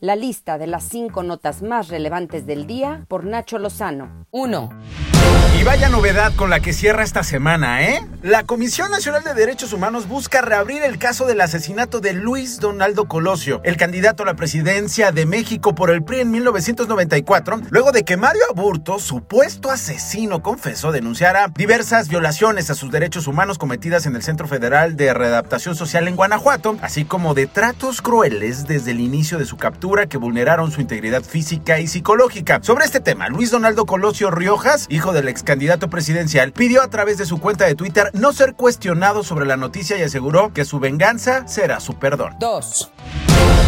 La 0.00 0.14
lista 0.14 0.58
de 0.58 0.68
las 0.68 0.84
cinco 0.84 1.24
notas 1.24 1.60
más 1.60 1.88
relevantes 1.88 2.46
del 2.46 2.68
día 2.68 3.04
por 3.08 3.24
Nacho 3.24 3.58
Lozano. 3.58 4.26
1. 4.30 4.68
Y 5.58 5.64
vaya 5.64 5.88
novedad 5.88 6.32
con 6.36 6.50
la 6.50 6.60
que 6.60 6.72
cierra 6.72 7.02
esta 7.02 7.24
semana, 7.24 7.82
¿eh? 7.82 8.06
La 8.22 8.42
Comisión 8.42 8.90
Nacional 8.90 9.22
de 9.22 9.32
Derechos 9.32 9.72
Humanos 9.72 10.08
busca 10.08 10.40
reabrir 10.40 10.82
el 10.82 10.98
caso 10.98 11.24
del 11.24 11.40
asesinato 11.40 12.00
de 12.00 12.12
Luis 12.12 12.58
Donaldo 12.58 13.06
Colosio, 13.06 13.60
el 13.62 13.76
candidato 13.76 14.24
a 14.24 14.26
la 14.26 14.34
presidencia 14.34 15.12
de 15.12 15.24
México 15.24 15.76
por 15.76 15.90
el 15.90 16.02
PRI 16.02 16.20
en 16.20 16.32
1994, 16.32 17.60
luego 17.70 17.92
de 17.92 18.04
que 18.04 18.16
Mario 18.16 18.42
Aburto, 18.50 18.98
supuesto 18.98 19.70
asesino, 19.70 20.42
confesó 20.42 20.90
denunciara 20.90 21.46
diversas 21.46 22.08
violaciones 22.08 22.70
a 22.70 22.74
sus 22.74 22.90
derechos 22.90 23.28
humanos 23.28 23.56
cometidas 23.56 24.06
en 24.06 24.16
el 24.16 24.24
Centro 24.24 24.48
Federal 24.48 24.96
de 24.96 25.14
Readaptación 25.14 25.76
Social 25.76 26.08
en 26.08 26.16
Guanajuato, 26.16 26.76
así 26.82 27.04
como 27.04 27.34
de 27.34 27.46
tratos 27.46 28.02
crueles 28.02 28.66
desde 28.66 28.90
el 28.90 28.98
inicio 28.98 29.38
de 29.38 29.44
su 29.44 29.56
captura 29.56 30.06
que 30.08 30.18
vulneraron 30.18 30.72
su 30.72 30.80
integridad 30.80 31.22
física 31.22 31.78
y 31.78 31.86
psicológica. 31.86 32.58
Sobre 32.62 32.84
este 32.84 32.98
tema, 32.98 33.28
Luis 33.28 33.52
Donaldo 33.52 33.86
Colosio 33.86 34.32
Riojas, 34.32 34.86
hijo 34.90 35.12
del 35.12 35.27
ex 35.28 35.42
candidato 35.42 35.88
presidencial, 35.88 36.52
pidió 36.52 36.82
a 36.82 36.88
través 36.88 37.18
de 37.18 37.26
su 37.26 37.38
cuenta 37.38 37.66
de 37.66 37.74
Twitter 37.74 38.10
no 38.12 38.32
ser 38.32 38.54
cuestionado 38.54 39.22
sobre 39.22 39.46
la 39.46 39.56
noticia 39.56 39.98
y 39.98 40.02
aseguró 40.02 40.52
que 40.52 40.64
su 40.64 40.80
venganza 40.80 41.46
será 41.46 41.80
su 41.80 41.94
perdón. 41.94 42.34
2. 42.40 42.92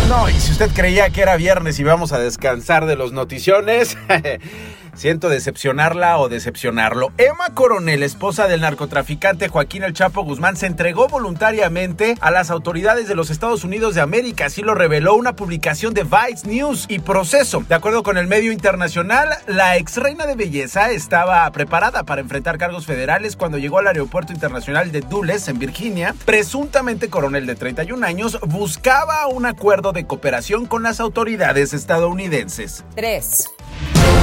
No, 0.08 0.28
y 0.28 0.32
si 0.32 0.52
usted 0.52 0.70
creía 0.74 1.10
que 1.10 1.22
era 1.22 1.36
viernes 1.36 1.78
y 1.78 1.84
vamos 1.84 2.12
a 2.12 2.18
descansar 2.18 2.86
de 2.86 2.96
los 2.96 3.12
noticiones, 3.12 3.96
siento 4.94 5.28
decepcionarla 5.28 6.18
o 6.18 6.28
decepcionarlo. 6.28 7.12
Emma 7.16 7.54
Coronel, 7.54 8.02
esposa 8.02 8.48
del 8.48 8.60
narcotraficante 8.60 9.48
Joaquín 9.48 9.84
El 9.84 9.94
Chapo 9.94 10.24
Guzmán, 10.24 10.56
se 10.56 10.66
entregó 10.66 11.08
voluntariamente 11.08 12.16
a 12.20 12.30
las 12.30 12.50
autoridades 12.50 13.08
de 13.08 13.14
los 13.14 13.30
Estados 13.30 13.64
Unidos 13.64 13.94
de 13.94 14.00
América, 14.00 14.46
así 14.46 14.62
lo 14.62 14.74
reveló 14.74 15.14
una 15.14 15.36
publicación 15.36 15.94
de 15.94 16.04
Vice 16.04 16.46
News 16.46 16.86
y 16.88 16.98
Proceso. 16.98 17.64
De 17.68 17.74
acuerdo 17.74 18.02
con 18.02 18.18
el 18.18 18.26
medio 18.26 18.52
internacional, 18.52 19.28
la 19.46 19.76
ex 19.76 19.96
reina 19.96 20.26
de 20.26 20.34
belleza 20.34 20.90
estaba 20.90 21.50
preparada 21.52 22.02
para 22.02 22.20
enfrentar 22.20 22.58
cargos 22.58 22.86
federales 22.86 23.36
cuando 23.36 23.58
llegó 23.58 23.78
al 23.78 23.86
aeropuerto 23.86 24.32
internacional 24.32 24.92
de 24.92 25.00
Dulles, 25.00 25.20
en 25.48 25.58
Virginia. 25.58 26.14
Presuntamente 26.24 27.08
Coronel 27.08 27.46
de 27.46 27.54
31 27.54 28.04
años 28.06 28.38
buscaba 28.46 29.26
un 29.26 29.46
acuerdo 29.46 29.92
de 29.92 30.06
cooperación 30.06 30.66
con 30.66 30.82
las 30.82 31.00
autoridades 31.00 31.72
estadounidenses. 31.72 32.84
3. 32.96 33.50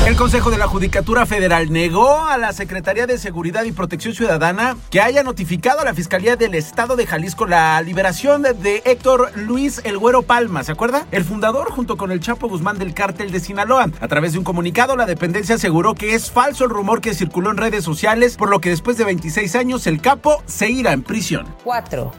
El 0.07 0.15
Consejo 0.15 0.51
de 0.51 0.57
la 0.57 0.67
Judicatura 0.67 1.25
Federal 1.25 1.69
negó 1.69 2.21
a 2.21 2.37
la 2.37 2.53
Secretaría 2.53 3.07
de 3.07 3.17
Seguridad 3.17 3.65
y 3.65 3.73
Protección 3.73 4.13
Ciudadana 4.13 4.77
que 4.89 5.01
haya 5.01 5.21
notificado 5.21 5.81
a 5.81 5.83
la 5.83 5.93
Fiscalía 5.93 6.37
del 6.37 6.55
Estado 6.55 6.95
de 6.95 7.05
Jalisco 7.05 7.45
la 7.45 7.81
liberación 7.81 8.41
de 8.43 8.81
Héctor 8.85 9.33
Luis 9.35 9.81
El 9.83 9.97
Güero 9.97 10.21
Palma, 10.21 10.63
¿se 10.63 10.71
acuerda? 10.71 11.05
El 11.11 11.25
fundador 11.25 11.71
junto 11.71 11.97
con 11.97 12.13
el 12.13 12.21
Chapo 12.21 12.47
Guzmán 12.47 12.79
del 12.79 12.93
cártel 12.93 13.33
de 13.33 13.41
Sinaloa. 13.41 13.89
A 13.99 14.07
través 14.07 14.31
de 14.31 14.37
un 14.37 14.45
comunicado, 14.45 14.95
la 14.95 15.05
dependencia 15.05 15.55
aseguró 15.55 15.93
que 15.93 16.15
es 16.15 16.31
falso 16.31 16.63
el 16.63 16.69
rumor 16.69 17.01
que 17.01 17.13
circuló 17.13 17.51
en 17.51 17.57
redes 17.57 17.83
sociales, 17.83 18.37
por 18.37 18.49
lo 18.49 18.61
que 18.61 18.69
después 18.69 18.95
de 18.95 19.03
26 19.03 19.55
años 19.55 19.87
el 19.87 19.99
capo 19.99 20.41
se 20.45 20.69
irá 20.69 20.93
en 20.93 21.03
prisión. 21.03 21.53
4. 21.65 22.13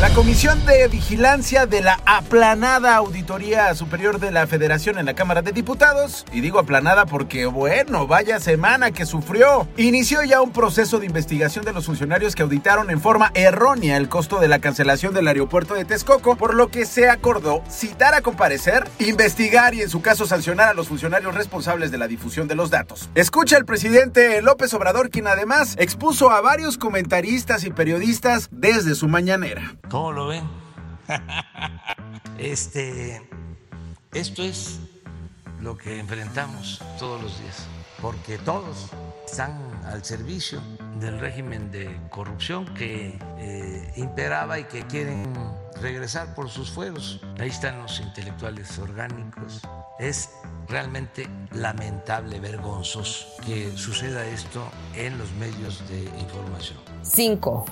La 0.00 0.10
Comisión 0.10 0.64
de 0.64 0.86
Vigilancia 0.86 1.66
de 1.66 1.80
la 1.80 1.98
aplanada 2.06 2.94
Auditoría 2.94 3.74
Superior 3.74 4.20
de 4.20 4.30
la 4.30 4.46
Federación 4.46 4.96
en 4.96 5.06
la 5.06 5.14
Cámara 5.14 5.42
de 5.42 5.50
Diputados, 5.50 6.24
y 6.32 6.40
digo 6.40 6.60
aplanada 6.60 7.04
porque, 7.04 7.46
bueno, 7.46 8.06
vaya 8.06 8.38
semana 8.38 8.92
que 8.92 9.06
sufrió, 9.06 9.66
inició 9.76 10.22
ya 10.22 10.40
un 10.40 10.52
proceso 10.52 11.00
de 11.00 11.06
investigación 11.06 11.64
de 11.64 11.72
los 11.72 11.86
funcionarios 11.86 12.36
que 12.36 12.44
auditaron 12.44 12.90
en 12.90 13.00
forma 13.00 13.32
errónea 13.34 13.96
el 13.96 14.08
costo 14.08 14.38
de 14.38 14.46
la 14.46 14.60
cancelación 14.60 15.14
del 15.14 15.26
aeropuerto 15.26 15.74
de 15.74 15.84
Texcoco, 15.84 16.36
por 16.36 16.54
lo 16.54 16.68
que 16.68 16.86
se 16.86 17.08
acordó 17.08 17.64
citar 17.68 18.14
a 18.14 18.20
comparecer, 18.20 18.88
investigar 19.00 19.74
y 19.74 19.82
en 19.82 19.90
su 19.90 20.00
caso 20.00 20.28
sancionar 20.28 20.68
a 20.68 20.74
los 20.74 20.86
funcionarios 20.86 21.34
responsables 21.34 21.90
de 21.90 21.98
la 21.98 22.06
difusión 22.06 22.46
de 22.46 22.54
los 22.54 22.70
datos. 22.70 23.10
Escucha 23.16 23.56
el 23.56 23.64
presidente 23.64 24.40
López 24.42 24.72
Obrador, 24.74 25.10
quien 25.10 25.26
además 25.26 25.74
expuso 25.76 26.30
a 26.30 26.40
varios 26.40 26.78
comentaristas 26.78 27.64
y 27.64 27.70
periodistas 27.70 28.48
desde 28.52 28.94
su 28.94 29.08
mañanera. 29.48 29.76
¿Cómo 29.90 30.12
lo 30.12 30.26
ven? 30.28 30.48
Este, 32.38 33.28
esto 34.12 34.42
es 34.42 34.78
lo 35.60 35.76
que 35.76 35.98
enfrentamos 35.98 36.80
todos 37.00 37.20
los 37.20 37.40
días, 37.40 37.66
porque 38.00 38.38
todos 38.38 38.90
están 39.26 39.58
al 39.84 40.04
servicio 40.04 40.62
del 41.00 41.18
régimen 41.18 41.72
de 41.72 42.00
corrupción 42.10 42.72
que 42.74 43.18
eh, 43.38 43.92
imperaba 43.96 44.60
y 44.60 44.64
que 44.64 44.86
quieren 44.86 45.34
regresar 45.80 46.32
por 46.36 46.48
sus 46.48 46.70
fueros. 46.70 47.20
Ahí 47.40 47.48
están 47.48 47.82
los 47.82 47.98
intelectuales 47.98 48.78
orgánicos. 48.78 49.60
Es 49.98 50.30
realmente 50.68 51.26
lamentable, 51.52 52.38
vergonzoso 52.40 53.26
que 53.44 53.72
suceda 53.74 54.24
esto 54.26 54.62
en 54.94 55.16
los 55.18 55.32
medios 55.32 55.82
de 55.88 56.04
información. 56.20 56.78
5. 57.02 57.64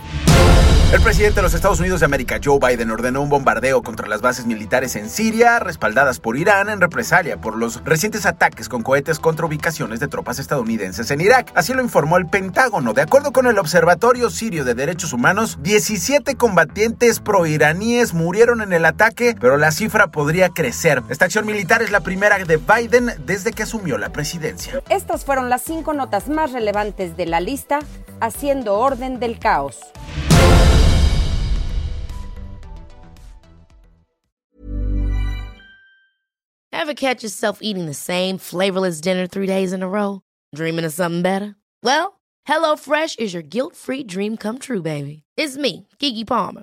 El 0.93 1.03
presidente 1.03 1.37
de 1.37 1.43
los 1.43 1.53
Estados 1.53 1.81
Unidos 1.81 2.01
de 2.01 2.07
América, 2.07 2.41
Joe 2.43 2.59
Biden, 2.59 2.91
ordenó 2.91 3.21
un 3.21 3.29
bombardeo 3.29 3.83
contra 3.83 4.09
las 4.09 4.23
bases 4.23 4.47
militares 4.47 4.97
en 4.97 5.11
Siria, 5.11 5.59
respaldadas 5.59 6.21
por 6.21 6.37
Irán 6.39 6.71
en 6.71 6.81
represalia 6.81 7.39
por 7.39 7.57
los 7.57 7.85
recientes 7.85 8.25
ataques 8.25 8.69
con 8.69 8.83
cohetes 8.83 9.19
contra 9.19 9.45
ubicaciones 9.45 10.01
de 10.01 10.09
tropas 10.09 10.39
estadounidenses 10.39 11.11
en 11.11 11.21
Irak. 11.21 11.53
Así 11.55 11.75
lo 11.75 11.83
informó 11.83 12.17
el 12.17 12.27
Pentágono. 12.27 12.95
De 12.95 13.03
acuerdo 13.03 13.33
con 13.33 13.47
el 13.47 13.59
Observatorio 13.59 14.31
Sirio 14.31 14.65
de 14.65 14.75
Derechos 14.75 15.13
Humanos, 15.13 15.59
17 15.61 16.37
combatientes 16.37 17.21
proiraníes 17.21 18.15
murieron 18.15 18.63
en 18.63 18.73
el 18.73 18.85
ataque, 18.87 19.35
pero 19.39 19.59
la 19.59 19.73
cifra 19.73 20.07
podría 20.07 20.49
crecer. 20.49 21.03
Esta 21.11 21.27
acción 21.27 21.47
militar 21.47 21.83
es 21.83 21.91
la 21.91 22.01
primera 22.01 22.16
de 22.47 22.57
Biden 22.57 23.11
desde 23.27 23.53
que 23.53 23.63
asumió 23.63 23.99
la 23.99 24.11
presidencia. 24.11 24.83
Estas 24.89 25.25
fueron 25.25 25.51
las 25.51 25.63
cinco 25.63 25.93
notas 25.93 26.29
más 26.29 26.53
relevantes 26.53 27.17
de 27.17 27.27
la 27.27 27.41
lista, 27.41 27.81
haciendo 28.21 28.79
orden 28.79 29.21
del 29.21 29.39
caos. 29.39 29.77
Ever 36.73 36.95
catch 36.95 37.23
yourself 37.23 37.59
eating 37.63 37.87
the 37.87 37.95
same 37.95 38.39
flavorless 38.39 39.01
dinner 39.01 39.27
three 39.27 39.47
days 39.47 39.73
in 39.73 39.83
a 39.83 39.89
row? 39.89 40.21
Dreaming 40.55 40.85
of 40.85 40.93
something 40.93 41.23
better? 41.23 41.57
Well, 41.83 42.21
HelloFresh 42.49 43.19
is 43.19 43.35
your 43.35 43.43
guilt-free 43.43 44.05
dream 44.05 44.37
come 44.37 44.59
true, 44.59 44.83
baby. 44.83 45.25
It's 45.37 45.57
me, 45.57 45.89
Kiki 45.99 46.25
Palmer. 46.25 46.63